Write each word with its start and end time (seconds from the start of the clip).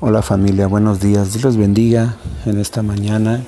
Hola 0.00 0.22
familia, 0.22 0.68
buenos 0.68 1.00
días. 1.00 1.32
Dios 1.32 1.42
los 1.42 1.56
bendiga 1.56 2.14
en 2.46 2.60
esta 2.60 2.82
mañana. 2.82 3.42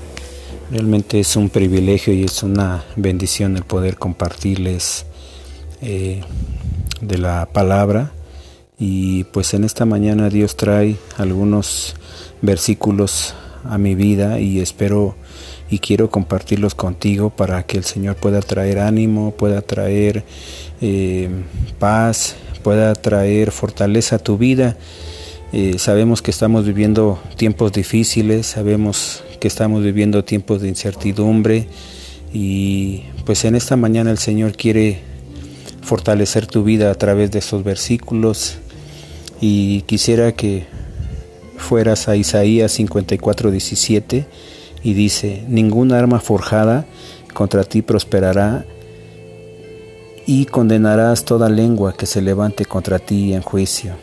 Realmente 0.73 1.21
es 1.21 1.37
un 1.37 1.49
privilegio 1.49 2.12
y 2.12 2.25
es 2.25 2.42
una 2.42 2.83
bendición 2.96 3.56
el 3.56 3.62
poder 3.62 3.99
compartirles 3.99 5.06
eh, 5.81 6.22
de 7.01 7.19
la 7.19 7.47
palabra. 7.53 8.10
Y 8.81 9.22
pues 9.24 9.54
en 9.54 9.63
esta 9.63 9.85
mañana 9.85 10.28
Dios 10.28 10.56
trae 10.56 10.97
algunos 11.19 11.94
versículos 12.42 13.35
a 13.62 13.78
mi 13.78 13.94
vida 13.94 14.40
y 14.40 14.58
espero 14.58 15.14
y 15.71 15.78
quiero 15.78 16.10
compartirlos 16.10 16.74
contigo 16.74 17.30
para 17.30 17.62
que 17.62 17.77
el 17.77 17.84
Señor 17.84 18.16
pueda 18.16 18.41
traer 18.41 18.80
ánimo, 18.80 19.30
pueda 19.37 19.62
traer 19.62 20.24
eh, 20.80 21.30
paz, 21.78 22.34
pueda 22.64 22.92
traer 22.96 23.52
fortaleza 23.52 24.16
a 24.16 24.19
tu 24.19 24.37
vida 24.37 24.77
eh, 25.52 25.78
sabemos 25.78 26.23
que 26.23 26.30
estamos 26.30 26.65
viviendo 26.65 27.19
tiempos 27.37 27.73
difíciles, 27.73 28.47
sabemos 28.47 29.25
que 29.41 29.48
estamos 29.48 29.83
viviendo 29.83 30.25
tiempos 30.25 30.61
de 30.61 30.69
incertidumbre 30.69 31.66
y 32.33 33.02
pues 33.27 33.45
en 33.45 33.56
esta 33.56 33.77
mañana 33.77 34.12
el 34.12 34.19
Señor 34.19 34.52
quiere 34.56 35.01
fortalecer 35.83 36.47
tu 36.47 36.62
vida 36.62 36.91
a 36.91 36.95
través 36.95 37.33
de 37.33 37.41
estos 37.41 37.65
versículos 37.65 38.59
y 39.41 39.83
quisiera 39.83 40.33
que 40.33 40.66
fueras 41.56 42.09
a 42.09 42.14
Isaías 42.14 42.70
54, 42.73 43.51
17 43.51 44.27
y 44.84 44.95
dice, 44.95 45.45
ninguna 45.48 45.98
arma 45.98 46.20
forjada 46.20 46.87
contra 47.34 47.64
ti 47.64 47.83
prosperará 47.83 48.64
y 50.27 50.47
condenarás 50.47 51.25
toda 51.25 51.48
lengua 51.48 51.95
que 51.95 52.06
se 52.06 52.23
levante 52.23 52.64
contra 52.64 53.01
ti 53.01 53.34
en 53.34 53.42
juicio. 53.42 53.95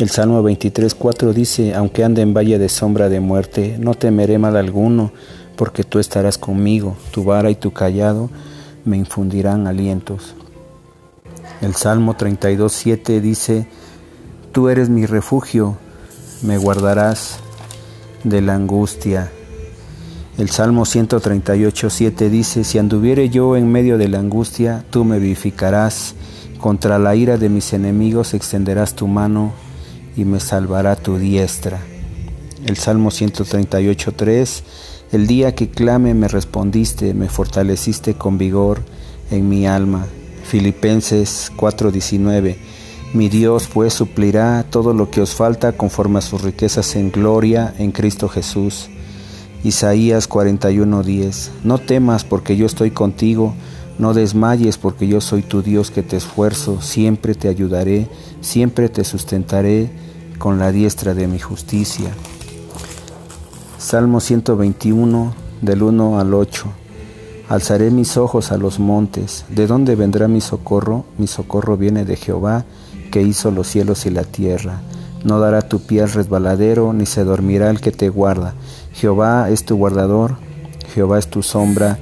El 0.00 0.08
Salmo 0.08 0.42
23.4 0.42 1.34
dice, 1.34 1.74
aunque 1.74 2.04
ande 2.04 2.22
en 2.22 2.32
valle 2.32 2.58
de 2.58 2.70
sombra 2.70 3.10
de 3.10 3.20
muerte, 3.20 3.76
no 3.78 3.92
temeré 3.92 4.38
mal 4.38 4.56
alguno, 4.56 5.12
porque 5.56 5.84
tú 5.84 5.98
estarás 5.98 6.38
conmigo, 6.38 6.96
tu 7.10 7.22
vara 7.22 7.50
y 7.50 7.54
tu 7.54 7.74
callado 7.74 8.30
me 8.86 8.96
infundirán 8.96 9.66
alientos. 9.66 10.34
El 11.60 11.74
Salmo 11.74 12.16
32.7 12.16 13.20
dice, 13.20 13.66
tú 14.52 14.70
eres 14.70 14.88
mi 14.88 15.04
refugio, 15.04 15.76
me 16.40 16.56
guardarás 16.56 17.40
de 18.24 18.40
la 18.40 18.54
angustia. 18.54 19.30
El 20.38 20.48
Salmo 20.48 20.86
138.7 20.86 22.30
dice, 22.30 22.64
si 22.64 22.78
anduviere 22.78 23.28
yo 23.28 23.54
en 23.54 23.70
medio 23.70 23.98
de 23.98 24.08
la 24.08 24.18
angustia, 24.18 24.82
tú 24.88 25.04
me 25.04 25.18
vivificarás, 25.18 26.14
contra 26.58 26.98
la 26.98 27.14
ira 27.16 27.36
de 27.36 27.50
mis 27.50 27.74
enemigos 27.74 28.32
extenderás 28.32 28.94
tu 28.94 29.06
mano 29.06 29.52
y 30.16 30.24
me 30.24 30.40
salvará 30.40 30.96
tu 30.96 31.18
diestra. 31.18 31.80
El 32.66 32.76
Salmo 32.76 33.10
138.3, 33.10 34.62
el 35.12 35.26
día 35.26 35.54
que 35.54 35.70
clame 35.70 36.14
me 36.14 36.28
respondiste, 36.28 37.14
me 37.14 37.28
fortaleciste 37.28 38.14
con 38.14 38.38
vigor 38.38 38.82
en 39.30 39.48
mi 39.48 39.66
alma. 39.66 40.06
Filipenses 40.44 41.50
4:19, 41.56 42.56
mi 43.14 43.28
Dios 43.28 43.68
pues 43.72 43.94
suplirá 43.94 44.64
todo 44.68 44.94
lo 44.94 45.10
que 45.10 45.20
os 45.20 45.34
falta 45.34 45.72
conforme 45.72 46.18
a 46.18 46.22
sus 46.22 46.42
riquezas 46.42 46.96
en 46.96 47.10
gloria 47.10 47.74
en 47.78 47.92
Cristo 47.92 48.28
Jesús. 48.28 48.88
Isaías 49.64 50.28
41:10, 50.28 51.50
no 51.64 51.78
temas 51.78 52.24
porque 52.24 52.56
yo 52.56 52.66
estoy 52.66 52.90
contigo, 52.90 53.54
no 54.00 54.14
desmayes 54.14 54.78
porque 54.78 55.06
yo 55.06 55.20
soy 55.20 55.42
tu 55.42 55.60
Dios 55.60 55.90
que 55.90 56.02
te 56.02 56.16
esfuerzo, 56.16 56.80
siempre 56.80 57.34
te 57.34 57.48
ayudaré, 57.48 58.08
siempre 58.40 58.88
te 58.88 59.04
sustentaré 59.04 59.90
con 60.38 60.58
la 60.58 60.72
diestra 60.72 61.12
de 61.12 61.28
mi 61.28 61.38
justicia. 61.38 62.08
Salmo 63.76 64.20
121 64.20 65.34
del 65.60 65.82
1 65.82 66.18
al 66.18 66.32
8. 66.32 66.64
Alzaré 67.50 67.90
mis 67.90 68.16
ojos 68.16 68.52
a 68.52 68.56
los 68.56 68.78
montes. 68.78 69.44
¿De 69.50 69.66
dónde 69.66 69.96
vendrá 69.96 70.28
mi 70.28 70.40
socorro? 70.40 71.04
Mi 71.18 71.26
socorro 71.26 71.76
viene 71.76 72.06
de 72.06 72.16
Jehová, 72.16 72.64
que 73.12 73.20
hizo 73.20 73.50
los 73.50 73.66
cielos 73.66 74.06
y 74.06 74.10
la 74.10 74.24
tierra. 74.24 74.80
No 75.24 75.40
dará 75.40 75.60
tu 75.60 75.80
pie 75.80 76.00
al 76.00 76.12
resbaladero, 76.12 76.94
ni 76.94 77.04
se 77.04 77.24
dormirá 77.24 77.68
el 77.68 77.82
que 77.82 77.92
te 77.92 78.08
guarda. 78.08 78.54
Jehová 78.94 79.50
es 79.50 79.66
tu 79.66 79.76
guardador, 79.76 80.36
Jehová 80.94 81.18
es 81.18 81.28
tu 81.28 81.42
sombra 81.42 81.98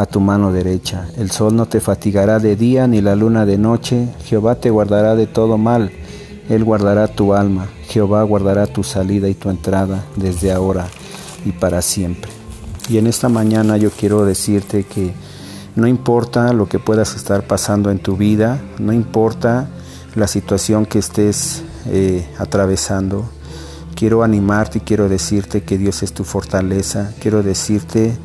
a 0.00 0.06
tu 0.06 0.18
mano 0.18 0.50
derecha. 0.50 1.08
El 1.18 1.30
sol 1.30 1.54
no 1.54 1.66
te 1.66 1.78
fatigará 1.78 2.38
de 2.38 2.56
día 2.56 2.86
ni 2.86 3.02
la 3.02 3.14
luna 3.14 3.44
de 3.44 3.58
noche. 3.58 4.08
Jehová 4.24 4.54
te 4.54 4.70
guardará 4.70 5.14
de 5.14 5.26
todo 5.26 5.58
mal. 5.58 5.92
Él 6.48 6.64
guardará 6.64 7.06
tu 7.06 7.34
alma. 7.34 7.68
Jehová 7.86 8.22
guardará 8.22 8.66
tu 8.66 8.82
salida 8.82 9.28
y 9.28 9.34
tu 9.34 9.50
entrada 9.50 10.02
desde 10.16 10.52
ahora 10.52 10.86
y 11.44 11.52
para 11.52 11.82
siempre. 11.82 12.30
Y 12.88 12.96
en 12.96 13.08
esta 13.08 13.28
mañana 13.28 13.76
yo 13.76 13.90
quiero 13.90 14.24
decirte 14.24 14.84
que 14.84 15.12
no 15.76 15.86
importa 15.86 16.54
lo 16.54 16.66
que 16.66 16.78
puedas 16.78 17.14
estar 17.14 17.46
pasando 17.46 17.90
en 17.90 17.98
tu 17.98 18.16
vida, 18.16 18.58
no 18.78 18.94
importa 18.94 19.68
la 20.14 20.28
situación 20.28 20.86
que 20.86 20.98
estés 20.98 21.62
eh, 21.88 22.26
atravesando, 22.38 23.28
quiero 23.94 24.22
animarte 24.22 24.78
y 24.78 24.80
quiero 24.80 25.10
decirte 25.10 25.62
que 25.62 25.76
Dios 25.76 26.02
es 26.02 26.14
tu 26.14 26.24
fortaleza, 26.24 27.12
quiero 27.20 27.42
decirte 27.42 28.16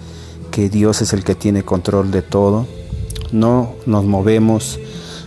que 0.56 0.70
Dios 0.70 1.02
es 1.02 1.12
el 1.12 1.26
que 1.26 1.36
tiene 1.36 1.64
control 1.64 2.12
de 2.12 2.22
todo. 2.22 2.66
No 3.34 3.76
nos 3.86 4.06
movemos 4.06 4.80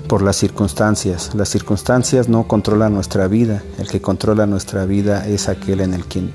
por 0.08 0.22
las 0.22 0.36
circunstancias. 0.36 1.32
Las 1.34 1.50
circunstancias 1.50 2.30
no 2.30 2.48
controlan 2.48 2.94
nuestra 2.94 3.28
vida. 3.28 3.62
El 3.78 3.88
que 3.88 4.00
controla 4.00 4.46
nuestra 4.46 4.86
vida 4.86 5.28
es 5.28 5.50
aquel 5.50 5.82
en 5.82 5.92
el 5.92 6.06
quien, 6.06 6.32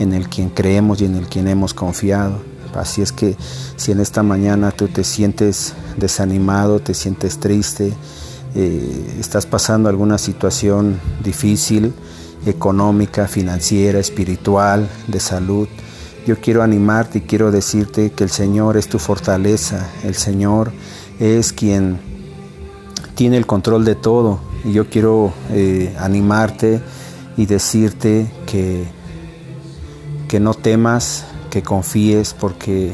en 0.00 0.12
el 0.12 0.28
quien 0.28 0.50
creemos 0.50 1.00
y 1.00 1.04
en 1.04 1.14
el 1.14 1.28
quien 1.28 1.46
hemos 1.46 1.72
confiado. 1.72 2.40
Así 2.74 3.00
es 3.00 3.12
que 3.12 3.36
si 3.76 3.92
en 3.92 4.00
esta 4.00 4.24
mañana 4.24 4.72
tú 4.72 4.88
te 4.88 5.04
sientes 5.04 5.74
desanimado, 5.96 6.80
te 6.80 6.94
sientes 6.94 7.38
triste, 7.38 7.92
eh, 8.56 9.16
estás 9.20 9.46
pasando 9.46 9.88
alguna 9.88 10.18
situación 10.18 11.00
difícil, 11.22 11.94
económica, 12.44 13.28
financiera, 13.28 14.00
espiritual, 14.00 14.88
de 15.06 15.20
salud, 15.20 15.68
yo 16.26 16.40
quiero 16.40 16.62
animarte 16.62 17.18
y 17.18 17.20
quiero 17.22 17.50
decirte 17.50 18.12
que 18.12 18.24
el 18.24 18.30
Señor 18.30 18.76
es 18.76 18.88
tu 18.88 18.98
fortaleza, 18.98 19.90
el 20.04 20.14
Señor 20.14 20.72
es 21.18 21.52
quien 21.52 21.98
tiene 23.14 23.36
el 23.36 23.46
control 23.46 23.84
de 23.84 23.94
todo. 23.94 24.40
Y 24.64 24.72
yo 24.72 24.88
quiero 24.88 25.32
eh, 25.50 25.94
animarte 25.98 26.80
y 27.36 27.46
decirte 27.46 28.30
que, 28.46 28.84
que 30.28 30.38
no 30.38 30.54
temas, 30.54 31.24
que 31.50 31.62
confíes 31.62 32.34
porque 32.34 32.92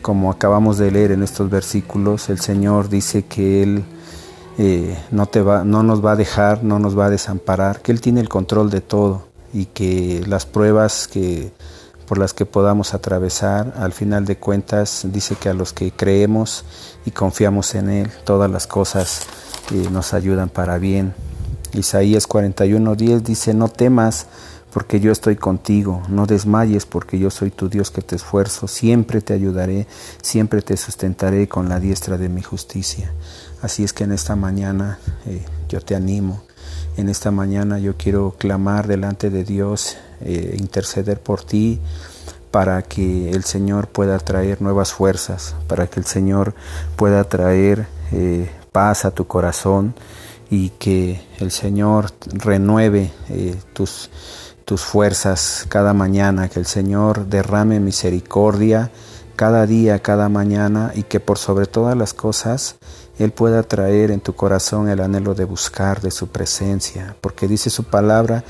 como 0.00 0.30
acabamos 0.30 0.78
de 0.78 0.90
leer 0.90 1.12
en 1.12 1.22
estos 1.22 1.48
versículos, 1.48 2.28
el 2.28 2.40
Señor 2.40 2.88
dice 2.88 3.24
que 3.24 3.62
Él 3.62 3.84
eh, 4.58 4.98
no, 5.10 5.26
te 5.26 5.40
va, 5.40 5.64
no 5.64 5.82
nos 5.82 6.04
va 6.04 6.12
a 6.12 6.16
dejar, 6.16 6.64
no 6.64 6.78
nos 6.78 6.98
va 6.98 7.06
a 7.06 7.10
desamparar, 7.10 7.80
que 7.80 7.92
Él 7.92 8.00
tiene 8.00 8.20
el 8.20 8.28
control 8.28 8.70
de 8.70 8.80
todo 8.80 9.28
y 9.54 9.66
que 9.66 10.24
las 10.26 10.44
pruebas 10.44 11.06
que 11.06 11.52
por 12.06 12.18
las 12.18 12.34
que 12.34 12.46
podamos 12.46 12.94
atravesar. 12.94 13.74
Al 13.76 13.92
final 13.92 14.24
de 14.24 14.36
cuentas 14.36 15.06
dice 15.10 15.36
que 15.36 15.48
a 15.48 15.54
los 15.54 15.72
que 15.72 15.92
creemos 15.92 16.64
y 17.06 17.10
confiamos 17.10 17.74
en 17.74 17.90
Él, 17.90 18.10
todas 18.24 18.50
las 18.50 18.66
cosas 18.66 19.22
eh, 19.72 19.88
nos 19.90 20.14
ayudan 20.14 20.48
para 20.48 20.78
bien. 20.78 21.14
Isaías 21.74 22.28
41:10 22.28 23.20
dice, 23.20 23.54
no 23.54 23.68
temas 23.68 24.26
porque 24.72 25.00
yo 25.00 25.12
estoy 25.12 25.36
contigo, 25.36 26.02
no 26.08 26.26
desmayes 26.26 26.86
porque 26.86 27.18
yo 27.18 27.30
soy 27.30 27.50
tu 27.50 27.68
Dios 27.68 27.90
que 27.90 28.00
te 28.00 28.16
esfuerzo, 28.16 28.66
siempre 28.66 29.20
te 29.20 29.34
ayudaré, 29.34 29.86
siempre 30.22 30.62
te 30.62 30.76
sustentaré 30.76 31.46
con 31.46 31.68
la 31.68 31.78
diestra 31.78 32.16
de 32.16 32.30
mi 32.30 32.42
justicia. 32.42 33.12
Así 33.60 33.84
es 33.84 33.92
que 33.92 34.04
en 34.04 34.12
esta 34.12 34.34
mañana 34.34 34.98
eh, 35.26 35.44
yo 35.68 35.80
te 35.80 35.94
animo, 35.94 36.42
en 36.96 37.08
esta 37.10 37.30
mañana 37.30 37.78
yo 37.78 37.96
quiero 37.96 38.34
clamar 38.38 38.86
delante 38.86 39.28
de 39.28 39.44
Dios 39.44 39.96
eh, 40.24 40.56
interceder 40.58 41.20
por 41.20 41.42
ti 41.44 41.80
para 42.52 42.82
que 42.82 43.30
el 43.30 43.44
Señor 43.44 43.88
pueda 43.88 44.18
traer 44.18 44.60
nuevas 44.60 44.92
fuerzas, 44.92 45.56
para 45.66 45.86
que 45.86 45.98
el 45.98 46.06
Señor 46.06 46.54
pueda 46.96 47.24
traer 47.24 47.86
eh, 48.12 48.50
paz 48.72 49.04
a 49.04 49.10
tu 49.10 49.26
corazón 49.26 49.94
y 50.50 50.68
que 50.70 51.22
el 51.38 51.50
Señor 51.50 52.10
renueve 52.30 53.10
eh, 53.30 53.56
tus, 53.72 54.10
tus 54.66 54.82
fuerzas 54.82 55.64
cada 55.68 55.94
mañana, 55.94 56.50
que 56.50 56.60
el 56.60 56.66
Señor 56.66 57.26
derrame 57.26 57.80
misericordia 57.80 58.90
cada 59.34 59.66
día, 59.66 60.00
cada 60.00 60.28
mañana 60.28 60.92
y 60.94 61.04
que 61.04 61.20
por 61.20 61.38
sobre 61.38 61.64
todas 61.64 61.96
las 61.96 62.12
cosas 62.12 62.76
Él 63.18 63.32
pueda 63.32 63.62
traer 63.62 64.10
en 64.10 64.20
tu 64.20 64.34
corazón 64.34 64.90
el 64.90 65.00
anhelo 65.00 65.34
de 65.34 65.46
buscar 65.46 66.02
de 66.02 66.10
su 66.10 66.28
presencia, 66.28 67.16
porque 67.22 67.48
dice 67.48 67.70
su 67.70 67.84
palabra, 67.84 68.44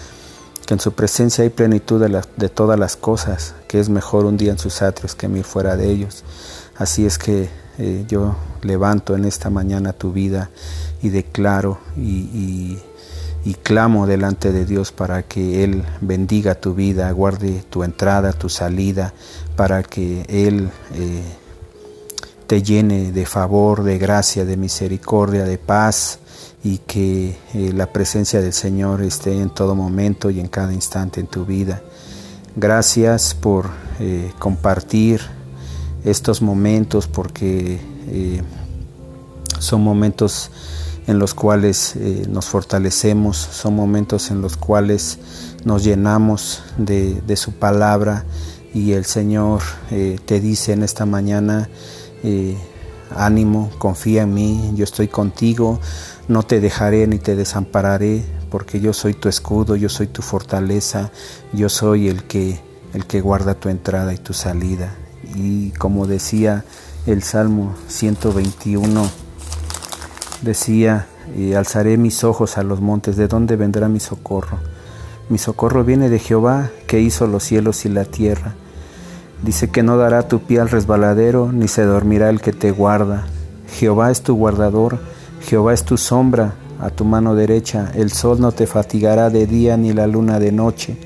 que 0.66 0.74
en 0.74 0.80
su 0.80 0.92
presencia 0.92 1.42
hay 1.42 1.50
plenitud 1.50 2.00
de, 2.00 2.48
todas 2.48 2.78
las 2.78 2.96
cosas, 2.96 3.54
que 3.68 3.80
es 3.80 3.88
mejor 3.88 4.24
un 4.24 4.36
día 4.36 4.52
en 4.52 4.58
sus 4.58 4.82
atrios 4.82 5.14
que 5.14 5.28
mil 5.28 5.44
fuera 5.44 5.76
de 5.76 5.90
ellos. 5.90 6.24
Así 6.76 7.04
es 7.06 7.18
que 7.18 7.48
eh, 7.78 8.04
yo 8.08 8.36
levanto 8.62 9.16
en 9.16 9.24
esta 9.24 9.50
mañana 9.50 9.92
tu 9.92 10.12
vida 10.12 10.50
y 11.02 11.08
declaro 11.08 11.78
y, 11.96 12.78
y 13.44 13.54
clamo 13.54 14.06
delante 14.06 14.52
de 14.52 14.64
Dios 14.64 14.92
para 14.92 15.24
que 15.24 15.64
Él 15.64 15.84
bendiga 16.00 16.54
tu 16.54 16.74
vida, 16.74 17.10
guarde 17.10 17.64
tu 17.68 17.82
entrada, 17.82 18.32
tu 18.32 18.48
salida, 18.48 19.12
para 19.56 19.82
que 19.82 20.24
Él 20.28 20.70
eh, 20.94 21.22
te 22.46 22.62
llene 22.62 23.10
de 23.12 23.26
favor, 23.26 23.82
de 23.82 23.98
gracia, 23.98 24.44
de 24.44 24.56
misericordia, 24.56 25.44
de 25.44 25.58
paz 25.58 26.20
y 26.64 26.78
que 26.78 27.36
eh, 27.54 27.72
la 27.74 27.92
presencia 27.92 28.40
del 28.40 28.52
Señor 28.52 29.02
esté 29.02 29.40
en 29.40 29.50
todo 29.50 29.74
momento 29.74 30.30
y 30.30 30.40
en 30.40 30.48
cada 30.48 30.72
instante 30.72 31.20
en 31.20 31.26
tu 31.26 31.44
vida. 31.44 31.82
Gracias 32.54 33.34
por 33.34 33.70
eh, 33.98 34.32
compartir 34.38 35.20
estos 36.04 36.42
momentos 36.42 37.06
porque 37.06 37.80
son 39.58 39.82
momentos 39.82 40.50
en 41.06 41.18
los 41.18 41.34
cuales 41.34 41.96
eh, 41.96 42.26
nos 42.28 42.46
fortalecemos, 42.46 43.36
son 43.36 43.74
momentos 43.74 44.30
en 44.30 44.40
los 44.40 44.56
cuales 44.56 45.18
nos 45.64 45.84
llenamos 45.84 46.62
de, 46.78 47.36
su 47.36 47.52
palabra 47.52 48.24
y 48.72 48.92
el 48.92 49.04
Señor 49.04 49.62
eh, 49.90 50.18
te 50.24 50.40
dice 50.40 50.72
en 50.72 50.82
esta 50.82 51.06
mañana, 51.06 51.68
eh, 52.22 52.56
ánimo, 53.14 53.70
confía 53.78 54.22
en 54.22 54.34
mí, 54.34 54.72
yo 54.74 54.84
estoy 54.84 55.08
contigo, 55.08 55.80
no 56.32 56.42
te 56.42 56.60
dejaré 56.60 57.06
ni 57.06 57.18
te 57.18 57.36
desampararé, 57.36 58.24
porque 58.50 58.80
yo 58.80 58.92
soy 58.92 59.14
tu 59.14 59.28
escudo, 59.28 59.76
yo 59.76 59.88
soy 59.88 60.06
tu 60.06 60.22
fortaleza, 60.22 61.10
yo 61.52 61.68
soy 61.68 62.08
el 62.08 62.24
que, 62.24 62.58
el 62.94 63.06
que 63.06 63.20
guarda 63.20 63.54
tu 63.54 63.68
entrada 63.68 64.12
y 64.14 64.18
tu 64.18 64.32
salida. 64.32 64.94
Y 65.34 65.70
como 65.72 66.06
decía 66.06 66.64
el 67.06 67.22
Salmo 67.22 67.74
121, 67.88 69.10
decía, 70.40 71.06
y 71.36 71.52
alzaré 71.52 71.96
mis 71.98 72.24
ojos 72.24 72.58
a 72.58 72.62
los 72.62 72.80
montes, 72.80 73.16
¿de 73.16 73.28
dónde 73.28 73.56
vendrá 73.56 73.88
mi 73.88 74.00
socorro? 74.00 74.58
Mi 75.28 75.38
socorro 75.38 75.84
viene 75.84 76.08
de 76.08 76.18
Jehová, 76.18 76.70
que 76.86 77.00
hizo 77.00 77.26
los 77.26 77.44
cielos 77.44 77.84
y 77.84 77.88
la 77.88 78.04
tierra. 78.04 78.54
Dice 79.42 79.70
que 79.70 79.82
no 79.82 79.96
dará 79.96 80.28
tu 80.28 80.40
pie 80.40 80.60
al 80.60 80.70
resbaladero, 80.70 81.52
ni 81.52 81.68
se 81.68 81.82
dormirá 81.82 82.30
el 82.30 82.40
que 82.40 82.52
te 82.52 82.70
guarda. 82.70 83.26
Jehová 83.72 84.10
es 84.10 84.22
tu 84.22 84.34
guardador, 84.34 84.98
Jehová 85.46 85.72
es 85.72 85.84
tu 85.84 85.96
sombra 85.96 86.54
a 86.80 86.90
tu 86.90 87.04
mano 87.04 87.34
derecha. 87.34 87.92
El 87.94 88.10
sol 88.10 88.40
no 88.40 88.52
te 88.52 88.66
fatigará 88.66 89.30
de 89.30 89.46
día 89.46 89.76
ni 89.76 89.92
la 89.92 90.06
luna 90.06 90.38
de 90.38 90.52
noche. 90.52 90.96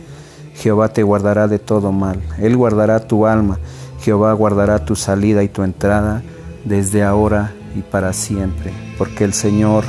Jehová 0.55 0.89
te 0.89 1.03
guardará 1.03 1.49
de 1.49 1.59
todo 1.59 1.93
mal. 1.93 2.21
Él 2.39 2.57
guardará 2.57 3.07
tu 3.07 3.27
alma. 3.27 3.59
Jehová 4.01 4.33
guardará 4.33 4.85
tu 4.85 4.97
salida 4.97 5.43
y 5.43 5.49
tu 5.49 5.63
entrada 5.63 6.23
desde 6.65 7.03
ahora 7.03 7.53
y 7.75 7.81
para 7.81 8.13
siempre, 8.13 8.73
porque 8.99 9.25
el 9.25 9.35
Señor 9.35 9.85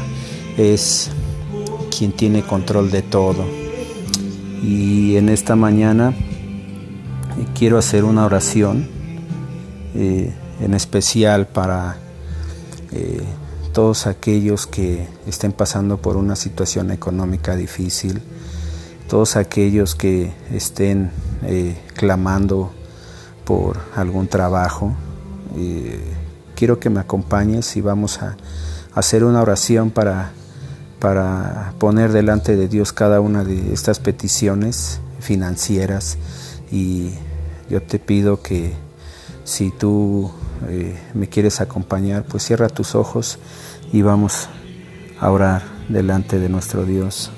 es 0.57 1.09
quien 1.95 2.11
tiene 2.11 2.43
control 2.43 2.91
de 2.91 3.01
todo. 3.01 3.45
Y 4.61 5.15
en 5.15 5.29
esta 5.29 5.55
mañana 5.55 6.09
eh, 6.09 7.45
quiero 7.57 7.77
hacer 7.77 8.03
una 8.03 8.25
oración 8.25 8.87
eh, 9.95 10.33
en 10.59 10.73
especial 10.73 11.47
para 11.47 11.97
eh, 12.91 13.21
todos 13.77 14.07
aquellos 14.07 14.65
que 14.65 15.07
estén 15.27 15.51
pasando 15.51 15.97
por 15.97 16.17
una 16.17 16.35
situación 16.35 16.89
económica 16.89 17.55
difícil, 17.55 18.23
todos 19.07 19.35
aquellos 19.35 19.93
que 19.93 20.33
estén 20.51 21.11
clamando 21.95 22.71
por 23.45 23.77
algún 23.95 24.29
trabajo 24.29 24.95
quiero 26.55 26.79
que 26.79 26.89
me 26.89 27.01
acompañes 27.01 27.77
y 27.77 27.81
vamos 27.81 28.19
a, 28.23 28.35
hacer 28.95 29.23
una 29.23 29.43
oración 29.43 29.91
para, 29.91 30.31
para 30.97 31.75
poner 31.77 32.11
delante 32.11 32.55
de 32.55 32.67
Dios 32.67 32.93
cada 32.93 33.21
una 33.21 33.43
de 33.43 33.73
estas 33.73 33.99
peticiones 33.99 35.01
financieras. 35.19 36.17
Y 36.71 37.11
yo 37.69 37.83
te 37.83 37.99
pido 37.99 38.41
que 38.41 38.73
si 39.43 39.69
tú 39.69 40.31
eh, 40.67 40.97
me 41.13 41.27
quieres 41.27 41.61
acompañar, 41.61 42.23
pues 42.23 42.43
cierra 42.43 42.69
tus 42.69 42.95
ojos 42.95 43.39
y 43.91 44.01
vamos 44.01 44.49
a 45.19 45.31
orar 45.31 45.63
delante 45.89 46.39
de 46.39 46.49
nuestro 46.49 46.83
Dios. 46.83 47.31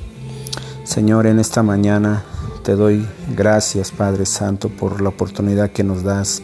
Señor, 0.83 1.27
en 1.27 1.39
esta 1.39 1.61
mañana 1.63 2.23
te 2.63 2.75
doy 2.75 3.07
gracias, 3.35 3.91
Padre 3.91 4.25
Santo, 4.25 4.69
por 4.69 5.01
la 5.01 5.09
oportunidad 5.09 5.71
que 5.71 5.83
nos 5.83 6.03
das 6.03 6.41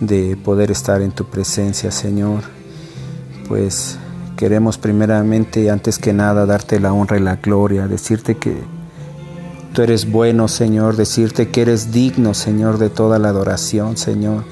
de 0.00 0.36
poder 0.36 0.70
estar 0.70 1.02
en 1.02 1.12
tu 1.12 1.24
presencia, 1.24 1.90
Señor. 1.90 2.42
Pues 3.48 3.98
queremos 4.36 4.78
primeramente, 4.78 5.70
antes 5.70 5.98
que 5.98 6.12
nada, 6.12 6.46
darte 6.46 6.80
la 6.80 6.92
honra 6.92 7.18
y 7.18 7.20
la 7.20 7.36
gloria, 7.36 7.88
decirte 7.88 8.36
que 8.36 8.56
tú 9.72 9.82
eres 9.82 10.10
bueno, 10.10 10.48
Señor, 10.48 10.96
decirte 10.96 11.50
que 11.50 11.62
eres 11.62 11.92
digno, 11.92 12.34
Señor, 12.34 12.78
de 12.78 12.90
toda 12.90 13.18
la 13.18 13.28
adoración, 13.28 13.96
Señor, 13.96 14.44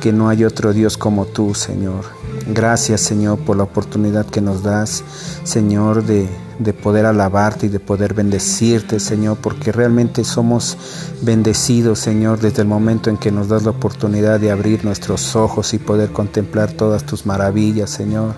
que 0.00 0.12
no 0.12 0.28
hay 0.28 0.44
otro 0.44 0.72
Dios 0.72 0.96
como 0.96 1.26
tú, 1.26 1.54
Señor. 1.54 2.04
Gracias, 2.48 3.02
Señor, 3.02 3.38
por 3.38 3.56
la 3.56 3.62
oportunidad 3.64 4.26
que 4.26 4.40
nos 4.40 4.62
das, 4.62 5.04
Señor, 5.44 6.04
de 6.04 6.28
de 6.60 6.74
poder 6.74 7.06
alabarte 7.06 7.66
y 7.66 7.68
de 7.70 7.80
poder 7.80 8.12
bendecirte, 8.12 9.00
Señor, 9.00 9.38
porque 9.40 9.72
realmente 9.72 10.24
somos 10.24 10.76
bendecidos, 11.22 11.98
Señor, 11.98 12.38
desde 12.38 12.60
el 12.62 12.68
momento 12.68 13.08
en 13.08 13.16
que 13.16 13.32
nos 13.32 13.48
das 13.48 13.64
la 13.64 13.70
oportunidad 13.70 14.38
de 14.38 14.50
abrir 14.50 14.84
nuestros 14.84 15.34
ojos 15.36 15.72
y 15.72 15.78
poder 15.78 16.10
contemplar 16.10 16.70
todas 16.72 17.04
tus 17.04 17.24
maravillas, 17.24 17.88
Señor. 17.88 18.34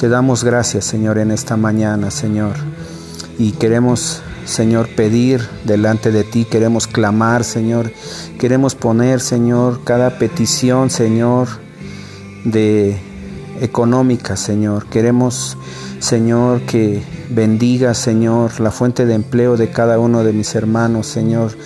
Te 0.00 0.08
damos 0.08 0.44
gracias, 0.44 0.86
Señor, 0.86 1.18
en 1.18 1.30
esta 1.30 1.58
mañana, 1.58 2.10
Señor. 2.10 2.54
Y 3.38 3.52
queremos, 3.52 4.22
Señor, 4.44 4.88
pedir 4.88 5.40
delante 5.64 6.10
de 6.10 6.24
ti, 6.24 6.44
queremos 6.44 6.86
clamar, 6.86 7.44
Señor. 7.44 7.92
Queremos 8.38 8.74
poner, 8.74 9.20
Señor, 9.20 9.84
cada 9.84 10.18
petición, 10.18 10.90
Señor, 10.90 11.48
de 12.44 12.98
económica, 13.60 14.36
Señor. 14.36 14.86
Queremos, 14.86 15.56
Señor, 16.00 16.62
que 16.62 17.02
Bendiga, 17.34 17.94
Señor, 17.94 18.60
la 18.60 18.70
fuente 18.70 19.06
de 19.06 19.14
empleo 19.14 19.56
de 19.56 19.70
cada 19.70 19.98
uno 19.98 20.22
de 20.22 20.34
mis 20.34 20.54
hermanos, 20.54 21.06
Señor, 21.06 21.56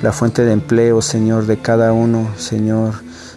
la 0.00 0.12
fuente 0.12 0.44
de 0.44 0.52
empleo, 0.52 1.02
Señor, 1.02 1.46
de 1.46 1.56
cada 1.58 1.92
uno, 1.92 2.28
Señor, 2.38 2.94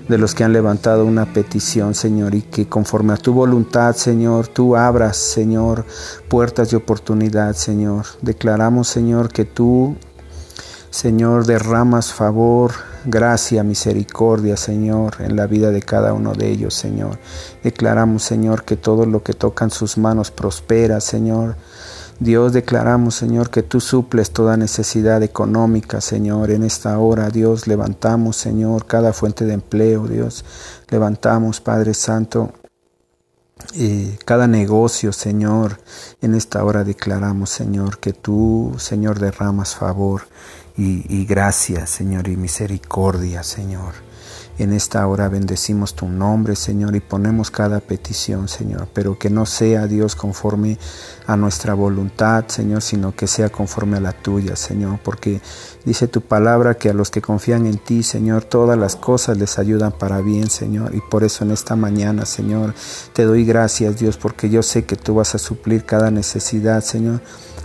de 0.09 0.17
los 0.17 0.33
que 0.33 0.43
han 0.43 0.51
levantado 0.51 1.05
una 1.05 1.31
petición, 1.31 1.93
Señor, 1.93 2.33
y 2.33 2.41
que 2.41 2.67
conforme 2.67 3.13
a 3.13 3.17
tu 3.17 3.31
voluntad, 3.31 3.95
Señor, 3.95 4.47
tú 4.47 4.75
abras, 4.75 5.15
Señor, 5.15 5.85
puertas 6.27 6.71
de 6.71 6.77
oportunidad, 6.77 7.53
Señor. 7.53 8.07
Declaramos, 8.21 8.87
Señor, 8.87 9.31
que 9.31 9.45
tú, 9.45 9.95
Señor, 10.89 11.45
derramas 11.45 12.11
favor, 12.11 12.71
gracia, 13.05 13.63
misericordia, 13.63 14.57
Señor, 14.57 15.17
en 15.19 15.35
la 15.35 15.45
vida 15.45 15.69
de 15.69 15.83
cada 15.83 16.13
uno 16.13 16.33
de 16.33 16.49
ellos, 16.49 16.73
Señor. 16.73 17.19
Declaramos, 17.63 18.23
Señor, 18.23 18.63
que 18.63 18.77
todo 18.77 19.05
lo 19.05 19.21
que 19.21 19.33
tocan 19.33 19.69
sus 19.69 19.99
manos 19.99 20.31
prospera, 20.31 21.01
Señor. 21.01 21.55
Dios, 22.19 22.51
declaramos, 22.51 23.15
Señor, 23.15 23.49
que 23.49 23.63
tú 23.63 23.79
suples 23.79 24.31
toda 24.31 24.57
necesidad 24.57 25.23
económica, 25.23 26.01
Señor. 26.01 26.51
En 26.51 26.63
esta 26.63 26.99
hora, 26.99 27.29
Dios, 27.29 27.65
levantamos, 27.65 28.35
Señor, 28.35 28.85
cada 28.87 29.13
fuente 29.13 29.45
de 29.45 29.53
empleo, 29.53 30.05
Dios. 30.05 30.43
Levantamos, 30.89 31.61
Padre 31.61 31.93
Santo, 31.93 32.51
eh, 33.73 34.17
cada 34.25 34.47
negocio, 34.47 35.13
Señor. 35.13 35.79
En 36.21 36.35
esta 36.35 36.61
hora 36.65 36.83
declaramos, 36.83 37.51
Señor, 37.51 37.99
que 37.99 38.11
tú, 38.11 38.75
Señor, 38.77 39.19
derramas 39.19 39.75
favor 39.75 40.23
y, 40.75 41.05
y 41.07 41.25
gracia, 41.25 41.87
Señor, 41.87 42.27
y 42.27 42.35
misericordia, 42.35 43.43
Señor. 43.43 44.08
En 44.59 44.73
esta 44.73 45.07
hora 45.07 45.29
bendecimos 45.29 45.95
tu 45.95 46.09
nombre, 46.09 46.53
Señor, 46.53 46.93
y 46.93 46.99
ponemos 46.99 47.49
cada 47.49 47.79
petición, 47.79 48.49
Señor, 48.49 48.89
pero 48.93 49.17
que 49.17 49.29
no 49.29 49.45
sea 49.45 49.87
Dios 49.87 50.17
conforme 50.17 50.77
a 51.27 51.37
nuestra 51.37 51.73
voluntad, 51.73 52.43
Señor, 52.49 52.81
sino 52.81 53.15
que 53.15 53.25
sea 53.25 53.47
conforme 53.47 53.95
a 53.95 54.01
la 54.01 54.11
tuya, 54.11 54.57
Señor, 54.57 54.99
porque 55.01 55.39
dice 55.85 56.09
tu 56.09 56.19
palabra 56.19 56.73
que 56.73 56.89
a 56.89 56.93
los 56.93 57.09
que 57.09 57.21
confían 57.21 57.67
en 57.67 57.77
ti, 57.77 58.03
Señor, 58.03 58.43
todas 58.43 58.77
las 58.77 58.97
cosas 58.97 59.37
les 59.37 59.57
ayudan 59.57 59.93
para 59.93 60.19
bien, 60.19 60.49
Señor, 60.49 60.93
y 60.93 60.99
por 60.99 61.23
eso 61.23 61.45
en 61.45 61.51
esta 61.51 61.77
mañana, 61.77 62.25
Señor, 62.25 62.73
te 63.13 63.23
doy 63.23 63.45
gracias, 63.45 63.97
Dios, 63.97 64.17
porque 64.17 64.49
yo 64.49 64.61
sé 64.61 64.83
que 64.83 64.97
tú 64.97 65.15
vas 65.15 65.35
a 65.35 65.37
suplir 65.37 65.85
cada 65.85 66.11
necesidad, 66.11 66.83
Señor 66.83 67.21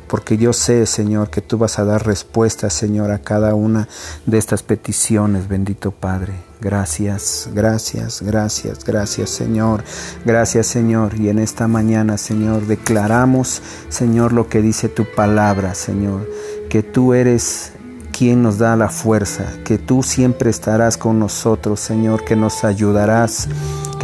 porque 0.06 0.36
yo 0.36 0.52
sé, 0.52 0.86
Señor, 0.86 1.30
que 1.30 1.40
tú 1.40 1.58
vas 1.58 1.78
a 1.78 1.84
dar 1.84 2.06
respuesta, 2.06 2.70
Señor, 2.70 3.10
a 3.10 3.20
cada 3.20 3.54
una 3.54 3.88
de 4.26 4.38
estas 4.38 4.62
peticiones, 4.62 5.48
bendito 5.48 5.90
Padre. 5.90 6.34
Gracias, 6.64 7.50
gracias, 7.52 8.22
gracias, 8.22 8.84
gracias, 8.86 9.28
Señor. 9.28 9.84
Gracias, 10.24 10.66
Señor. 10.66 11.14
Y 11.20 11.28
en 11.28 11.38
esta 11.38 11.68
mañana, 11.68 12.16
Señor, 12.16 12.66
declaramos, 12.66 13.60
Señor, 13.90 14.32
lo 14.32 14.48
que 14.48 14.62
dice 14.62 14.88
tu 14.88 15.04
palabra, 15.04 15.74
Señor, 15.74 16.26
que 16.70 16.82
tú 16.82 17.12
eres 17.12 17.72
quien 18.16 18.42
nos 18.42 18.56
da 18.56 18.76
la 18.76 18.88
fuerza, 18.88 19.44
que 19.62 19.76
tú 19.76 20.02
siempre 20.02 20.48
estarás 20.48 20.96
con 20.96 21.18
nosotros, 21.18 21.80
Señor, 21.80 22.24
que 22.24 22.34
nos 22.34 22.64
ayudarás 22.64 23.46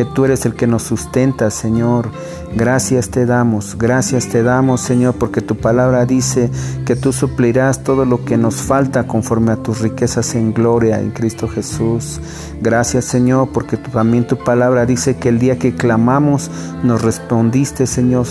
que 0.00 0.06
tú 0.06 0.24
eres 0.24 0.46
el 0.46 0.54
que 0.54 0.66
nos 0.66 0.84
sustenta, 0.84 1.50
Señor. 1.50 2.08
Gracias 2.56 3.10
te 3.10 3.26
damos, 3.26 3.76
gracias 3.76 4.30
te 4.30 4.42
damos, 4.42 4.80
Señor, 4.80 5.16
porque 5.16 5.42
tu 5.42 5.58
palabra 5.58 6.06
dice 6.06 6.50
que 6.86 6.96
tú 6.96 7.12
suplirás 7.12 7.84
todo 7.84 8.06
lo 8.06 8.24
que 8.24 8.38
nos 8.38 8.54
falta 8.62 9.06
conforme 9.06 9.52
a 9.52 9.56
tus 9.56 9.80
riquezas 9.80 10.34
en 10.36 10.54
gloria 10.54 11.00
en 11.00 11.10
Cristo 11.10 11.48
Jesús. 11.48 12.18
Gracias, 12.62 13.04
Señor, 13.04 13.50
porque 13.52 13.76
también 13.76 14.26
tu 14.26 14.38
palabra 14.38 14.86
dice 14.86 15.18
que 15.18 15.28
el 15.28 15.38
día 15.38 15.58
que 15.58 15.74
clamamos 15.74 16.50
nos 16.82 17.02
respondiste, 17.02 17.86
Señor, 17.86 18.24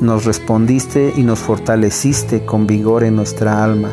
nos 0.00 0.24
respondiste 0.24 1.12
y 1.16 1.22
nos 1.22 1.38
fortaleciste 1.38 2.44
con 2.44 2.66
vigor 2.66 3.04
en 3.04 3.14
nuestra 3.14 3.62
alma. 3.62 3.90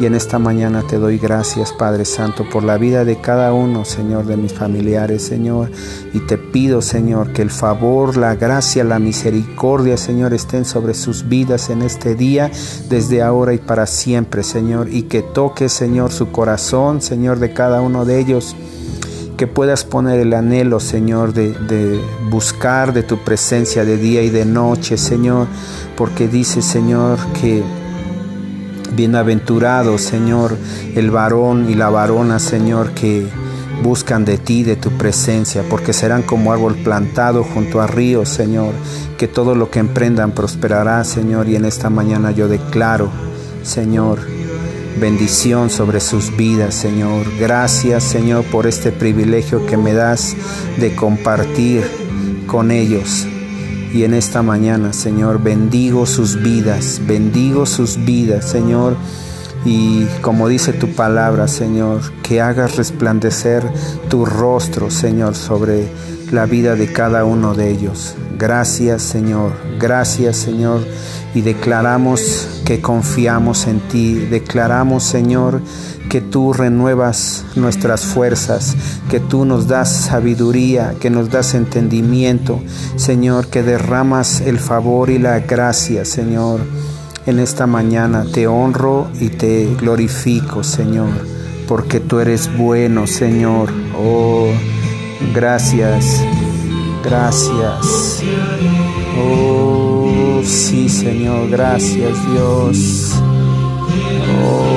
Y 0.00 0.06
en 0.06 0.14
esta 0.14 0.40
mañana 0.40 0.82
te 0.82 0.98
doy 0.98 1.18
gracias, 1.18 1.72
Padre 1.72 2.04
Santo, 2.04 2.44
por 2.50 2.64
la 2.64 2.78
vida 2.78 3.04
de 3.04 3.20
cada 3.20 3.52
uno, 3.52 3.84
Señor, 3.84 4.26
de 4.26 4.36
mis 4.36 4.52
familiares, 4.52 5.22
Señor. 5.22 5.70
Y 6.12 6.18
te 6.18 6.36
pido, 6.36 6.82
Señor, 6.82 7.32
que 7.32 7.42
el 7.42 7.50
favor, 7.50 8.16
la 8.16 8.34
gracia, 8.34 8.82
la 8.82 8.98
misericordia, 8.98 9.96
Señor, 9.96 10.34
estén 10.34 10.64
sobre 10.64 10.94
sus 10.94 11.28
vidas 11.28 11.70
en 11.70 11.82
este 11.82 12.16
día, 12.16 12.50
desde 12.88 13.22
ahora 13.22 13.54
y 13.54 13.58
para 13.58 13.86
siempre, 13.86 14.42
Señor. 14.42 14.88
Y 14.90 15.02
que 15.02 15.22
toque, 15.22 15.68
Señor, 15.68 16.10
su 16.10 16.32
corazón, 16.32 17.00
Señor, 17.00 17.38
de 17.38 17.52
cada 17.52 17.80
uno 17.80 18.04
de 18.04 18.18
ellos 18.18 18.56
que 19.36 19.46
puedas 19.46 19.84
poner 19.84 20.18
el 20.18 20.32
anhelo, 20.34 20.80
Señor, 20.80 21.34
de, 21.34 21.52
de, 21.52 22.00
buscar 22.30 22.92
de 22.92 23.04
tu 23.04 23.18
presencia 23.18 23.84
de 23.84 23.96
día 23.96 24.22
y 24.22 24.30
de 24.30 24.44
noche, 24.44 24.96
Señor, 24.96 25.46
porque 25.96 26.28
dice, 26.28 26.62
Señor, 26.62 27.18
que 27.40 27.62
Bienaventurado, 28.96 29.98
Señor, 29.98 30.56
el 30.94 31.10
varón 31.10 31.68
y 31.68 31.74
la 31.74 31.90
varona, 31.90 32.38
Señor, 32.38 32.92
que 32.92 33.26
buscan 33.82 34.24
de 34.24 34.38
ti, 34.38 34.62
de 34.62 34.76
tu 34.76 34.90
presencia, 34.92 35.62
porque 35.68 35.92
serán 35.92 36.22
como 36.22 36.52
árbol 36.52 36.76
plantado 36.76 37.44
junto 37.44 37.80
a 37.80 37.86
ríos, 37.86 38.28
Señor, 38.28 38.72
que 39.18 39.28
todo 39.28 39.54
lo 39.54 39.70
que 39.70 39.78
emprendan 39.78 40.32
prosperará, 40.32 41.04
Señor, 41.04 41.48
y 41.48 41.56
en 41.56 41.64
esta 41.64 41.90
mañana 41.90 42.30
yo 42.30 42.48
declaro, 42.48 43.10
Señor, 43.62 44.20
bendición 45.00 45.70
sobre 45.70 46.00
sus 46.00 46.36
vidas, 46.36 46.74
Señor. 46.74 47.26
Gracias, 47.38 48.04
Señor, 48.04 48.44
por 48.44 48.66
este 48.66 48.92
privilegio 48.92 49.66
que 49.66 49.76
me 49.76 49.92
das 49.92 50.36
de 50.78 50.94
compartir 50.94 51.84
con 52.46 52.70
ellos, 52.70 53.26
y 53.94 54.02
en 54.02 54.12
esta 54.12 54.42
mañana, 54.42 54.92
Señor, 54.92 55.40
bendigo 55.40 56.04
sus 56.04 56.42
vidas, 56.42 57.00
bendigo 57.06 57.64
sus 57.64 58.04
vidas, 58.04 58.44
Señor. 58.44 58.96
Y 59.64 60.04
como 60.20 60.48
dice 60.48 60.72
tu 60.72 60.88
palabra, 60.88 61.46
Señor, 61.46 62.00
que 62.24 62.40
hagas 62.40 62.76
resplandecer 62.76 63.62
tu 64.10 64.26
rostro, 64.26 64.90
Señor, 64.90 65.36
sobre 65.36 65.86
la 66.34 66.46
vida 66.46 66.74
de 66.74 66.92
cada 66.92 67.24
uno 67.24 67.54
de 67.54 67.70
ellos. 67.70 68.14
Gracias, 68.38 69.02
Señor. 69.02 69.52
Gracias, 69.78 70.36
Señor. 70.36 70.82
Y 71.34 71.40
declaramos 71.40 72.60
que 72.64 72.80
confiamos 72.80 73.66
en 73.66 73.80
ti. 73.80 74.14
Declaramos, 74.14 75.04
Señor, 75.04 75.60
que 76.08 76.20
tú 76.20 76.52
renuevas 76.52 77.44
nuestras 77.56 78.04
fuerzas, 78.04 78.76
que 79.10 79.20
tú 79.20 79.44
nos 79.44 79.66
das 79.66 79.90
sabiduría, 79.90 80.94
que 81.00 81.10
nos 81.10 81.30
das 81.30 81.54
entendimiento, 81.54 82.60
Señor, 82.96 83.48
que 83.48 83.62
derramas 83.62 84.40
el 84.40 84.58
favor 84.58 85.10
y 85.10 85.18
la 85.18 85.40
gracia, 85.40 86.04
Señor. 86.04 86.60
En 87.26 87.38
esta 87.38 87.66
mañana 87.66 88.26
te 88.32 88.46
honro 88.46 89.08
y 89.18 89.30
te 89.30 89.74
glorifico, 89.74 90.62
Señor, 90.62 91.10
porque 91.66 91.98
tú 91.98 92.20
eres 92.20 92.54
bueno, 92.56 93.06
Señor. 93.06 93.70
Oh, 93.98 94.48
gracias, 95.32 96.22
gracias. 97.04 98.22
Oh, 99.18 100.42
sí, 100.44 100.88
Señor, 100.88 101.48
gracias, 101.48 102.12
Dios. 102.30 103.12
Oh 104.44 104.74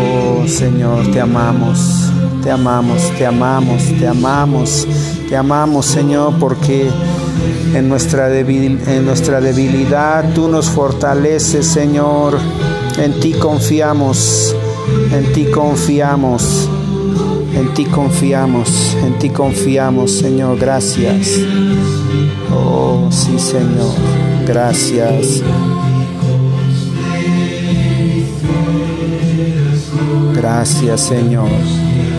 Señor, 0.48 1.12
te 1.12 1.20
amamos, 1.20 2.10
te 2.42 2.50
amamos, 2.50 3.12
te 3.18 3.26
amamos, 3.26 3.84
te 4.00 4.08
amamos, 4.08 4.88
te 5.28 5.36
amamos 5.36 5.86
Señor 5.86 6.36
porque 6.40 6.90
en 7.74 7.90
nuestra, 7.90 8.34
en 8.34 9.06
nuestra 9.06 9.42
debilidad 9.42 10.34
tú 10.34 10.48
nos 10.48 10.70
fortaleces 10.70 11.68
Señor, 11.68 12.38
en 12.98 13.20
ti 13.20 13.34
confiamos, 13.34 14.56
en 15.12 15.34
ti 15.34 15.46
confiamos. 15.52 16.70
En 17.58 17.74
ti 17.74 17.86
confiamos, 17.86 18.96
en 19.04 19.18
ti 19.20 19.30
confiamos, 19.30 20.12
Señor, 20.12 20.58
gracias. 20.60 21.40
Oh, 22.54 23.10
sí, 23.12 23.38
Señor, 23.40 23.94
gracias. 24.46 25.42
Gracias 30.38 31.02
Señor, 31.02 31.50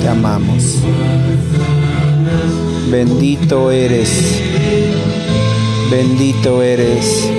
te 0.00 0.08
amamos. 0.08 0.82
Bendito 2.90 3.70
eres, 3.70 4.10
bendito 5.90 6.60
eres. 6.60 7.37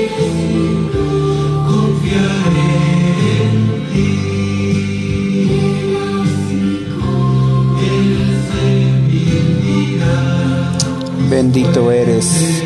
Bendito 11.42 11.90
eres, 11.90 12.62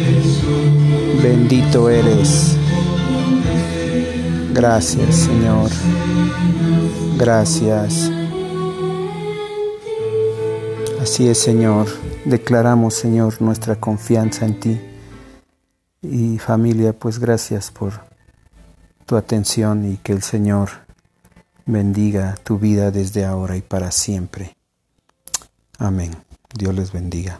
bendito 1.21 1.91
eres. 1.91 2.57
Gracias 4.51 5.15
Señor. 5.15 5.69
Gracias. 7.15 8.09
Así 10.99 11.27
es, 11.27 11.37
Señor. 11.37 11.85
Declaramos, 12.25 12.95
Señor, 12.95 13.39
nuestra 13.43 13.75
confianza 13.75 14.47
en 14.47 14.59
ti. 14.59 14.81
Y 16.01 16.39
familia, 16.39 16.93
pues 16.93 17.19
gracias 17.19 17.69
por 17.69 17.93
tu 19.05 19.17
atención 19.17 19.85
y 19.85 19.97
que 19.97 20.13
el 20.13 20.23
Señor 20.23 20.69
bendiga 21.67 22.33
tu 22.43 22.57
vida 22.57 22.89
desde 22.89 23.23
ahora 23.23 23.55
y 23.55 23.61
para 23.61 23.91
siempre. 23.91 24.57
Amén. 25.77 26.15
Dios 26.55 26.73
les 26.73 26.91
bendiga. 26.91 27.39